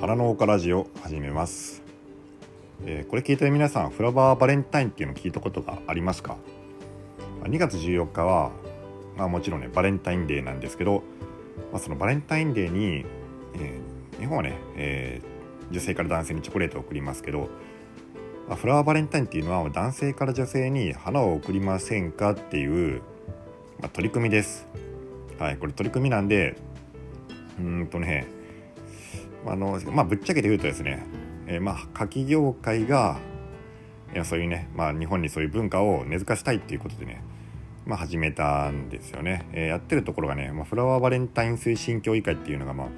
[0.00, 1.82] 花の丘ラジオ始めます、
[2.84, 6.36] えー、これ聞いてる皆さんフラワーバレンタインっていうの聞いたことがありますか
[7.42, 8.52] ？2月14日は、
[9.16, 11.02] まあ、もちろんねバレンタインデーなんですけど、
[11.72, 13.06] まあ、そのバレンタインデーに、
[13.54, 17.48] えー、日本はね、えー、女性から男性にチョコレートを送りますけど、
[18.46, 23.02] まあ、フラワーバレンタインっていうのは男性から女性に花を贈りませんかっていう、
[23.80, 24.68] まあ、取り組みです。
[25.40, 26.56] はいこれ取り組みなんで
[27.58, 28.37] うんとね
[29.50, 31.04] あのまあぶっちゃけて言うとですね、
[31.46, 33.18] えー、まあ柿業界が
[34.12, 37.22] いやそういうね、まあ、日本にそういう文化を根付かせたいっていうことでね、
[37.84, 42.88] まあ、始めたんですよね、えー、やってるところがね、まあ、フラワーバレンタイン推進協議会っていうのがまあ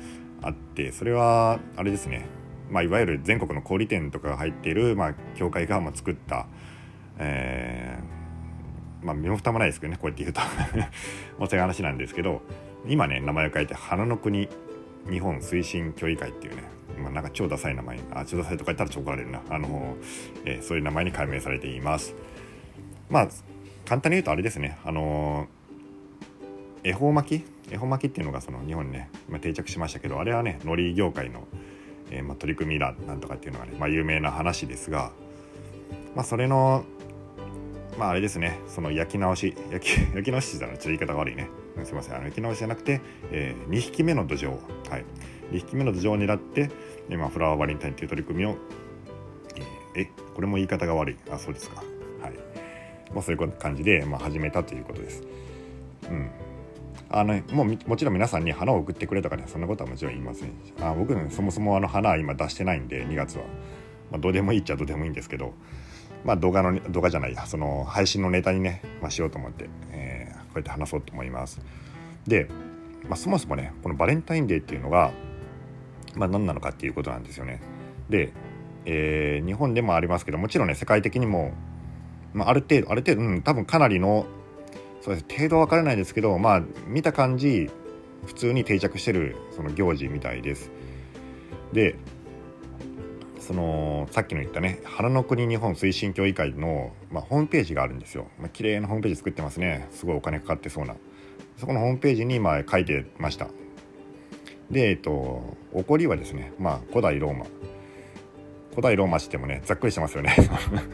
[0.43, 2.27] あってそれはあれですね、
[2.71, 6.47] まあ、いわゆる全国の小売店とかが入っている、まあ、協会がまあ作った、
[7.19, 10.41] えー、まあ身も蓋もないですけどねこうやって言うと。
[11.39, 12.43] もうそういう話なんですけど
[12.87, 14.49] 今ね名前を変えて花の国
[15.09, 16.65] 日本推進協議会っていうね、
[16.99, 19.41] まあ、なんか超ダサい名前あ超ダサいとか言ったら超怒られるな。
[19.49, 19.97] あの、
[20.45, 22.15] えー、そういう名前に改名されています。
[23.09, 23.29] まあ
[23.87, 24.79] 簡単に言うとあれですね。
[24.85, 25.49] あの
[26.85, 27.73] 恵方巻き？
[27.73, 31.47] 恵方巻きっていうのがその日本にね、まあ、定着しましたけどあれはね海苔業界の、
[32.11, 35.13] えー、まあ、取り組みだなんとかっていうのがね、まあ、有名な話ですが
[36.15, 36.85] まあそれの
[37.99, 38.59] まああれですね。
[38.69, 41.49] その焼き直し焼き焼き直ししたらちょっと言い方が悪いね。
[41.85, 42.15] すいません。
[42.17, 44.51] あの焼き直しじゃなくて、えー、2匹目の土壌、
[44.91, 45.05] はい、
[45.53, 46.71] 2匹目の土壌を狙って
[47.09, 48.57] 今フラワーバレンタインという取り組みを、
[49.95, 51.17] えー、えこれも言い方が悪い。
[51.31, 51.83] あそうですか。
[52.23, 52.35] はい。
[53.13, 55.23] まあ、そういう感じで、まあ、始めたということです。
[56.11, 56.31] うん。
[57.13, 60.53] あのもうもちろん皆さんに花を送ってくれとかねそんなことはもちろん言いません。
[60.81, 63.45] あ僕、そもそもあの花は今出してないんで2月は、
[64.11, 65.55] まあ、どうでもいいっちゃどうでもいいんですけど。
[66.25, 71.61] まあ動画の動画じゃないやその配信のネタにね、まあ、しようと思って、えー、こうやって話そうと思います。
[72.27, 72.49] で、
[73.09, 75.13] まあ、そもそもねこのバレンタインデーっていうのが、
[76.15, 77.61] まあ、何なのかっていうことなんですよね。
[78.09, 78.33] で、
[78.85, 81.53] えー、日本でもありますけどもちろんね世界的にも、
[82.35, 84.27] まあ、ある程度ある程度、うん、多分かなりの
[85.01, 87.71] そうです程度は分からないですけどまあ見た感じ
[88.27, 90.71] 普通に定着してるその行事みたいです。
[91.73, 91.97] で
[93.51, 99.89] そのさっきの言ったね花の国日本推進協議会の、まあ、ホームページがあるんですよ、まあ綺麗なホームページ作ってますね。
[99.91, 100.95] すごいお金かかってそうな。
[101.57, 103.49] そこのホームページにまあ書いてました。
[104.71, 107.47] でえっと起こりはですねまあ古代ローマ。
[108.71, 110.37] 古代ローマしてもねざっくりしてますよね。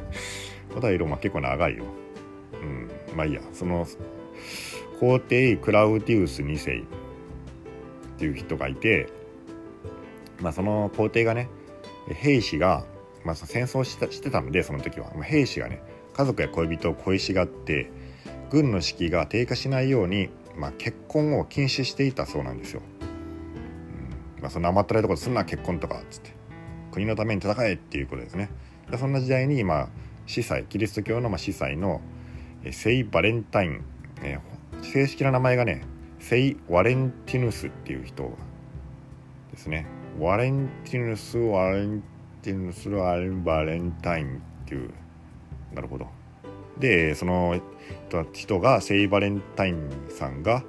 [0.70, 1.84] 古代ローマ結構長いよ。
[2.62, 3.42] うんまあいいや。
[3.52, 3.86] その
[4.98, 6.82] 皇帝クラウディウス2世っ
[8.18, 9.10] ていう人がいて
[10.40, 11.50] まあその皇帝がね
[12.14, 12.84] 兵士が、
[13.24, 15.82] まあ、戦争したしてたのでその時は、兵士がね
[16.14, 17.90] 家族や恋人を恋しがって
[18.50, 22.82] 軍の士気が低下しないように、まあ、結婚を禁止していたそうなんですよ。
[24.36, 26.32] うんまあ、そんな甘ったらいところすんな結婚とかっつって
[26.92, 28.50] 国のために戦えっていうことですね。
[28.90, 29.88] でそんな時代に、まあ、
[30.26, 32.00] 司祭キリスト教の、まあ、司祭の
[32.70, 33.84] セイ・バレンタイン、
[34.22, 35.82] えー、正式な名前がね
[36.20, 38.32] セイ・ワレンティヌスっていう人
[39.52, 39.86] ですね。
[40.18, 42.02] ワレンティヌス・ワレン
[42.42, 44.90] ティヌス・ワレンバレンタインっていう
[45.74, 46.06] なるほど。
[46.78, 47.60] でその
[48.32, 50.62] 人がセイ・バレンタインさんが、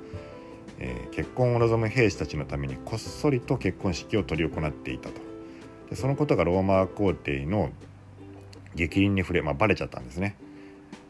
[0.79, 5.21] えー、結婚を望む兵士たちのためにこっそりと結婚式を執り行っていたと。
[5.89, 7.71] でそのことがローマ皇帝の
[8.75, 10.35] 激鱗に触れ、まあ、バレちゃったんですね、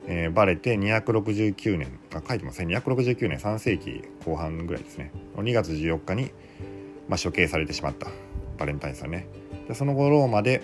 [0.07, 2.77] えー、バレて269年あ書いてますね。
[2.77, 5.11] 269年3世紀後半ぐらいですね。
[5.35, 6.31] 2月14日に、
[7.07, 8.26] まあ、処刑されてしまった。
[8.57, 9.27] バレンタインさんね
[9.67, 10.61] でその後ローマで、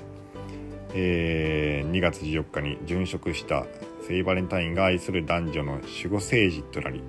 [0.93, 3.65] えー、2月14日に殉職した
[4.07, 7.01] 聖バレンタインが愛する男女の守護聖人となり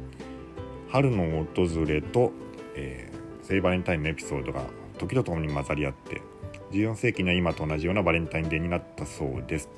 [0.90, 2.32] 春の訪れと、
[2.76, 4.62] えー、聖バレンタインのエピソードが
[4.98, 6.22] 時とともに混ざり合って
[6.70, 9.68] 14世紀には今と同じようなバレンタインデーになったそうです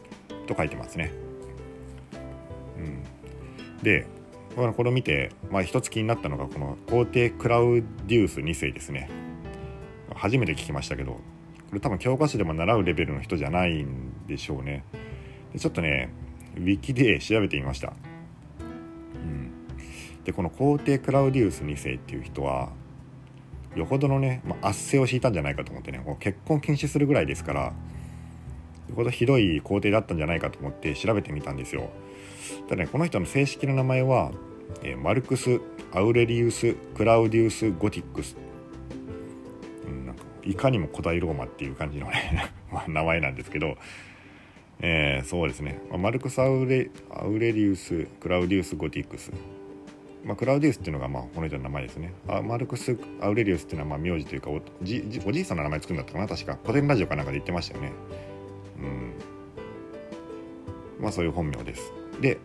[0.46, 1.12] と書いてますね。
[2.78, 4.06] うん、で
[4.56, 9.10] これを見て、まあ、一つ気になったのがこの皇帝クラウディウス2世ですね。
[10.16, 11.20] 初めて聞きましたけどこ
[11.72, 14.84] れ多分教科書でも習うレベルの人じゃないんでしょうね。
[15.52, 16.10] でちょっとね
[16.56, 17.92] ウィキで調べてみました、
[18.60, 19.52] うん、
[20.24, 22.70] でこの皇帝クラウディウス2世っていう人は
[23.74, 27.74] よほどのね、まあ、圧政を敷いたんじゃないかと思ってねもう結婚禁止するぐらいですからよ
[28.94, 31.90] ほどひどい皇帝だったんじゃないかと思って調べてみたんですよ。
[32.68, 34.30] ただねこの人の正式な名前は、
[34.82, 35.60] えー、マルクス・
[35.92, 38.36] アウレリウス・クラウディウス・ゴティックス
[40.46, 42.52] いかにも古代ローマっていう感じのね
[42.88, 43.76] 名前なんですけど、
[44.80, 45.80] えー、そうですね。
[45.90, 49.32] まあマルクス・アウレアウレリウス・クラウディウス・ゴティックス。
[50.24, 52.12] まあ、クラウディウスっていうのがまあこの人の名前ですね。
[52.28, 56.58] あマルクス・アウレリウスっていうのはまあ名字というかおじおじいさんの名前作るんだったかな確か。
[56.62, 57.92] 古典ラジオかなんかで言ってましたよね。
[58.78, 59.12] うん。
[61.00, 61.92] まあそういう本名です。
[62.20, 62.38] で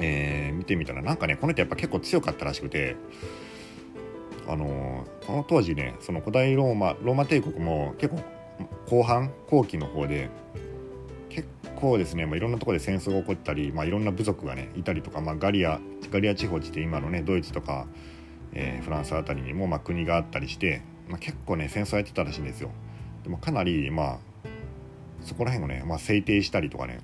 [0.00, 2.96] えー、見てみたらなんかねこの人やっぱ結構強かったらしくて
[4.50, 8.22] あのー、この当時ねその古代ローマローマ帝国も結構
[8.86, 10.28] 後半後期の方で
[11.28, 15.80] 結構ですね、まあ、いろんなところで戦争が起こったり、まあ、いろんな部族がねいたりとか、まあ、ガリア
[16.10, 17.86] ガリア地方って今のねドイツとか、
[18.52, 22.70] えー、フランスあたりにも、まあ、国があったりして、まあ、結構ね戦争やってたらしいんですよ。
[23.22, 24.18] でもかなりまあ
[25.22, 26.98] そこら辺をね、まあ、制定したりとかね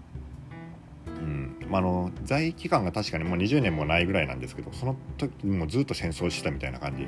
[1.68, 7.06] まあ、の在位期間が確かにもう20年もないぐらいなんですけどその時もずっと戦争してたみたいな感じ。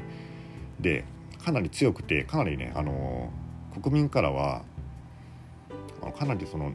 [0.80, 1.04] で
[1.44, 3.30] かなり強くてかなりねあの
[3.80, 4.62] 国民からは
[6.18, 6.72] かなりその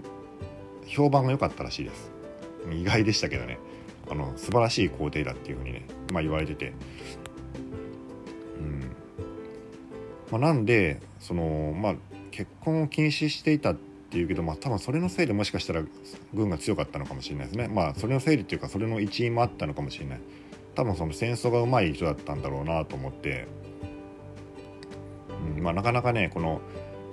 [0.86, 2.12] 評判が良かったらしいです。
[2.72, 3.60] 意外でしたけどね。
[4.10, 6.74] あの素晴らしい皇帝だっていうふうにね、まあ、言われてて、
[8.58, 8.80] うん。
[10.30, 11.96] まあ、なんでその、まあ、
[12.32, 15.84] 結婚を禁止していたってっていうけど、まあ、多分それのせいでもしかしたら
[16.36, 17.68] 軍が強かったのかもしれないですね。
[17.68, 20.20] まあそれのせいでっていうかそれの一因もあったのかもしれない。
[20.76, 23.48] 多分その戦争がうまい人だったんだろうなと思って、
[25.58, 26.62] うん、まあなかなかねこの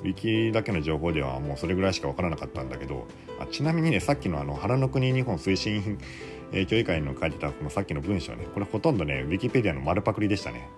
[0.03, 3.07] ウィキだけの情報ではもうそれぐらいしか分からなかったんだけど
[3.39, 5.99] あちなみにねさっきのあの腹の国日本推進
[6.53, 8.47] え、協議会の書いてたこのさっきの文章ね。
[8.53, 10.69] これほとんどねウィキペディアの丸パクリでしたね。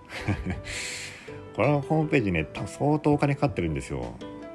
[1.55, 4.13] このホームページね多分相当お金かかってるんですよ。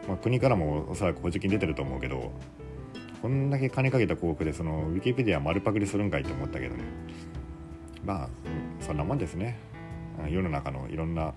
[0.08, 2.32] まあ、国からもおそらく補助金出てると思うけど
[3.20, 6.84] こんだけ金かけた広告でそのウィキペディア丸パクリするんかいって思ったけどね。
[8.04, 8.28] まあ
[8.80, 9.58] そんなもんですね。
[10.30, 11.34] 世の中のいろんな、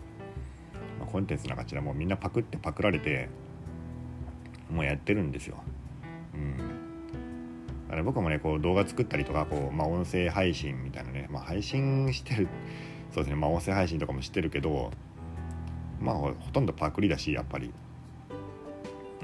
[1.11, 3.29] コンテンツなんかちらもうみんなパクってパクられて
[4.69, 5.63] もうやってるんですよ。
[6.35, 6.55] うん。
[7.89, 12.47] あれ僕もねこう動画作ったりとかこう、まあ、音声配信みたいなね、まあ、配信してる
[13.13, 14.91] そうですねまあ音声配信とかもしてるけど
[15.99, 17.73] まあほとんどパクリだしやっぱり。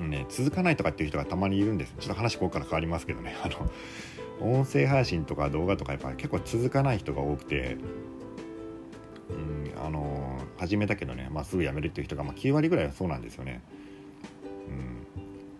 [0.02, 1.94] ね、続かないとかっていう人がたまにいるんです。
[2.00, 3.36] ちょっと話ここから変わりますけどね。
[3.44, 3.70] あの
[4.40, 7.78] 音声配信とか動画とかやっぱ結構続かない人が多くて、
[9.30, 13.64] うん、あの始めたけどね、まあ、すぐ辞めるっていう人が、まあ、9割ぐらいはそうなんですよね、
[14.68, 14.72] う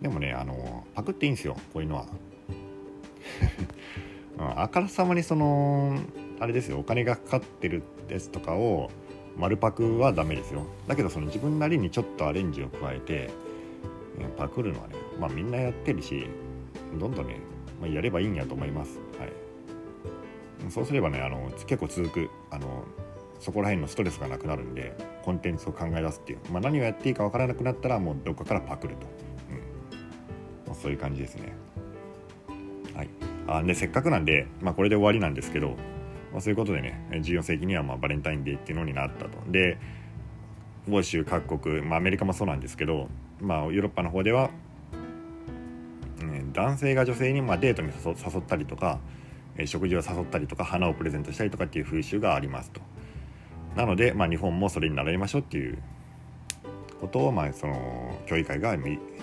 [0.00, 2.06] でもねあのパクっていいんですよこういうのは、
[4.38, 5.98] うん、あからさまにその
[6.38, 8.92] あれですよお金がかかってるですとかを
[9.36, 10.66] 丸パクはダメですよ。
[10.88, 13.30] だけどその自分なりにちょっとアレンジを加えて
[14.38, 16.26] パクるのはね、まあみんなやってるし、
[16.98, 17.40] どんどんね、
[17.80, 18.98] まあ、やればいいんやと思います。
[19.18, 20.70] はい。
[20.70, 22.84] そうすればね、あの、結構続く、あの、
[23.40, 26.38] そこら辺のストレスがなくなるんで、コンテンツを考え出すっていう。
[26.52, 29.06] まあ何をやっていいかわからなくなったら、もうどっかからパクると。
[29.50, 29.58] うん。
[30.66, 31.52] まあ、そういう感じですね。
[32.94, 33.08] はい。
[33.48, 35.76] あで、せっかくなんで、まあこれで終わりなんですけど、
[36.32, 39.30] まあ、そういうことでね、14世紀にはまバレンタインデーっていうのになったと。
[39.50, 39.78] で、
[40.90, 43.08] 欧州各国、まあ、アメリカもそうなんですけど、
[43.40, 44.50] まあ、ヨーロッパの方では、
[46.22, 48.98] ね、男性が女性にまあデートに誘ったりとか、
[49.56, 52.80] え食事を誘ったりとか花をプレゼントしたりとかっていう風習がありますと。
[53.76, 55.78] なので、まあ、日本もそれに習いましょうっていう
[57.00, 58.76] ことを、まあ、その協議会が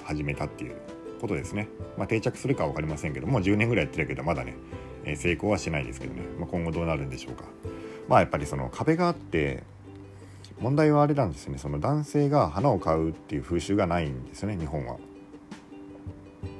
[0.03, 0.75] 始めたっていう
[1.19, 1.67] ことですね。
[1.97, 4.55] まあ、定着するかは分かりませんけどもう10年ぐらいやってるけどまだね、
[5.05, 7.45] え成功はしないですけどね、まあ、今後どうなるんでしょうか。
[8.07, 9.63] まあやっぱりその壁があって
[10.59, 14.97] 問題はあれなんですねその男性が花を買うっていう風習がないんですよね日本は。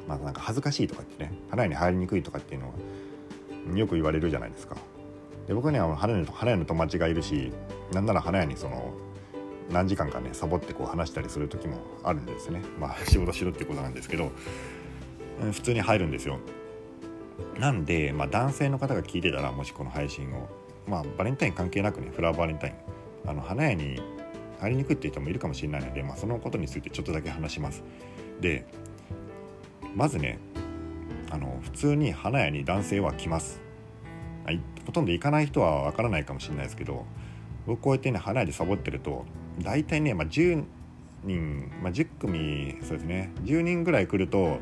[0.07, 4.75] まあなんか恥ずかしいとかってね花屋に入りにくいとかっていうのはよく言われるじゃないですか。
[5.47, 7.51] で僕には花屋の花屋の友達がいるし
[7.93, 8.93] なんなら花屋にその
[9.71, 14.31] 何時間かねサボってこう話したりする時もあるんですねまあ仕事しろってことなんですけど
[15.51, 16.39] 普通に入るんですよ
[17.59, 20.49] なんで、まあ、男性の方が聞いてたらもしこの配信を
[20.87, 22.73] まあバレンタイン関係なくねフラワーバレンタイン
[23.27, 24.01] あの花屋に
[24.59, 27.83] 入りにくいっていう人もいるかもしれないので、まあ、そのことについてちょっとだけ話します。
[28.39, 28.65] で
[29.95, 30.39] まずね
[31.31, 33.61] あの普通に花屋に男性は来ます。
[34.85, 37.05] ほとんど行かない人はわからないかもしれないですけど
[37.65, 39.25] 僕こうやってね花屋でサボってると
[39.59, 40.63] 大体ね、まあ、10
[41.23, 44.59] 人、まあ、10組そうですね10人ぐらい来ると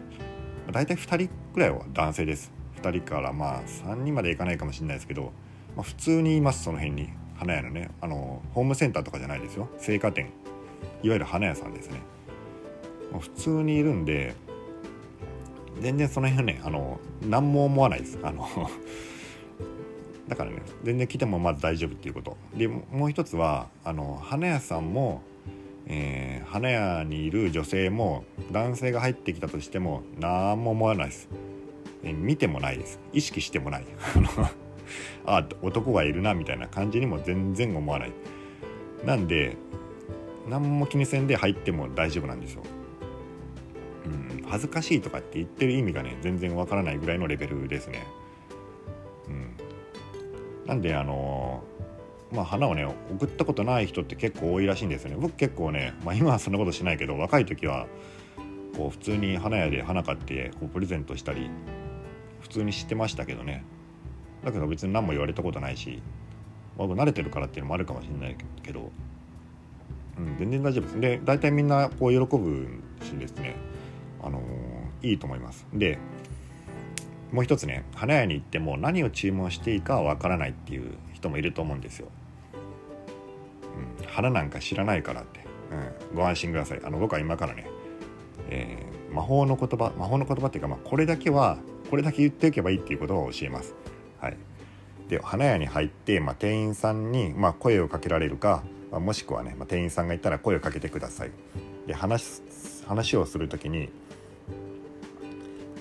[0.71, 2.51] 大体2人ぐらいは男性です。
[2.81, 5.33] 2人からまあ3人まで行かないかもしれないですけど、
[5.75, 7.09] まあ、普通にいますその辺に
[7.43, 9.69] 花屋のねあのホームセンターとかじゃないですよ。
[9.87, 10.31] 青果店。
[11.03, 12.01] いわゆる花屋さんですね。
[13.19, 14.33] 普通にいるんで
[15.81, 18.17] 全然その辺はねあの何も思わないです。
[18.23, 18.47] あの
[20.27, 22.37] だからね全然来てもまず大丈夫っていうこと。
[22.55, 25.21] でもう一つはあの花屋さんも、
[25.85, 31.27] えー、花屋にいる女性も男性が入ってきたとしても何も思わないです、
[32.03, 32.99] え、見てもないです。
[33.11, 33.85] 意識してもない。
[35.25, 38.11] あ男がいるなみたいな感じにも全然思わない。
[39.05, 39.57] なんで
[40.47, 42.63] 何も気にせんで入っても大丈夫なんですよ、
[44.05, 48.05] うん、恥ずかしいとかって言ってる意味がね全然わからないぐらいのレベルですね。
[49.27, 49.55] うん。
[50.65, 51.63] なんであの
[52.31, 55.17] まあ、花をね送ったことない人って結構多いらしいんですよね。
[55.19, 57.85] 僕結構ね、まあ、今はそんなことしないけど若い時は
[58.75, 61.51] こう普通に花屋で花買ってこうプレゼントしたり
[62.41, 63.63] 普通に知ってましたけどね。
[64.43, 66.01] だけど別に何も言われたことないし
[66.77, 68.91] 僕慣れてるからっていうのもあるかもしれないけど、
[70.17, 70.99] うん、全然大丈夫です。
[70.99, 72.67] で大体みんなこう喜ぶ
[73.01, 73.55] しですね
[74.21, 75.65] あのー、いいと思います。
[75.73, 75.99] で
[77.31, 82.07] もう一つね花屋に行っても何を注文していいかわからないっていう人もいると思うんですよ。
[83.99, 85.45] うん、花なんか知らないからって、
[86.11, 86.81] うん、ご安心ください。
[86.83, 87.67] あの僕は今からね、
[88.49, 91.57] えー、魔法の言葉魔法の言葉っていうか、まあ、これだけは
[91.89, 93.75] これだけ言っていけばいいっていうことを教えます。
[94.23, 94.37] はい、
[95.09, 101.31] で花屋に入って、まあ、店員さんに、まあ、声をかけられるか、まあ、もしくはね、まあ、店員さんがいたら声をかけてください。
[101.87, 102.41] で話
[102.87, 103.89] 話をする時に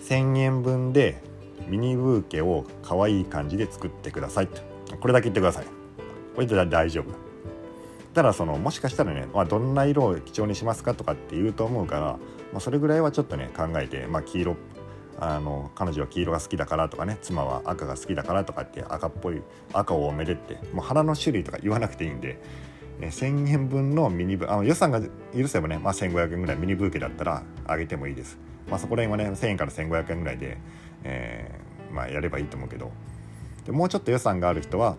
[0.09, 1.23] 1,000円分で
[1.69, 4.49] ミニブーケを可愛い感じで作ってください。
[4.49, 4.61] と
[5.01, 5.67] これだけ言ってください。
[6.35, 7.15] これで大丈夫。
[8.15, 12.19] ただそのもしかしたらね、まあ、どんな色を基調にしますかとかって言うと思うから、ま
[12.57, 14.57] あ、それぐらいはちょっとね考えて、まあ、黄色
[15.19, 19.43] あの彼女は黄色が好きだからとかね妻は赤が好きだからとかって赤っぽい
[19.73, 22.39] 赤をおめでってもう花の種類とか言わなくていいんで、
[22.99, 25.01] ね、1,000円分のミニブあの予算が
[25.37, 28.39] 許せばね、まあ、1,500円ぐらいミニブーケだったらあげてもいいです、
[28.69, 30.59] まあ、そこら辺はね1,000円から1,500円ぐらいで、
[31.05, 32.91] えーまあ、やればいいと思うけど。
[33.67, 34.97] でもうちょっと予算がある人は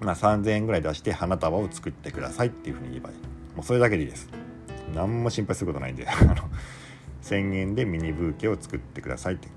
[0.00, 3.16] まあ、3000円ぐらい出して花束を作ってくださいっていうふうに言えばいい。
[3.56, 4.28] もうそれだけでいいです。
[4.94, 6.06] 何も心配することないんで。
[7.22, 9.48] 1000円でミニブーケを作ってくださいって。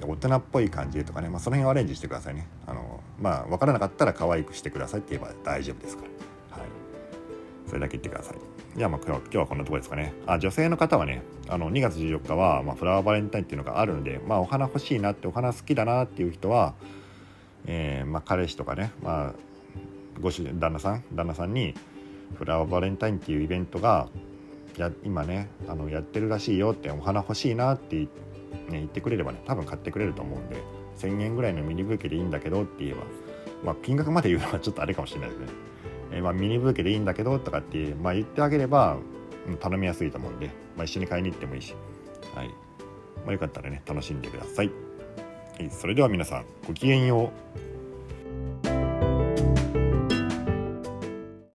[0.00, 2.46] 大人っぽい感じとかね、まあ、その辺をアレンジしてくださいね。
[2.66, 6.04] あのまあ分からなかったら可愛くしてくださいって言えば大丈夫ですか
[6.52, 6.60] ら。
[6.60, 6.70] はい。
[7.66, 8.36] それだけ言ってください。
[8.76, 10.12] じゃあまあ今日今日はこんなところですかね。
[10.26, 16.74] あ女性の方はねあの2月14日は、まあ、フラワーバレンタインっていうのがあるのでまあお花欲しいなってお花好きだなっていう人は
[17.66, 19.34] えー、まあ彼氏とかねまあ
[20.20, 21.74] ご主人旦那さん旦那さんに
[22.36, 24.08] フラワーバレンタインっていうイベントが
[24.78, 28.08] や今ねあのやってるらしいよってお花欲しいなって、ね、
[28.70, 30.56] 言ってくれればね多分買ってくれると思うんで
[30.98, 33.02] 1,000円ぐらいのミニブーケでいいんだけどって言えば
[33.64, 35.46] まあ金額まで言うのはちょっとあれかもしれないですね、
[36.12, 38.98] えー、まあ、ミニブーケでいいんだけどとかって、まあ、言ってあげれば
[39.60, 41.74] 頼みやすいと思うんで、まあ、一緒に買いに行ってもいいし、
[42.34, 42.48] はい。
[43.24, 44.70] まあ、よかったらね楽しんでください、
[45.58, 47.32] はい、それでは皆さんごきげんよ
[47.64, 47.67] う。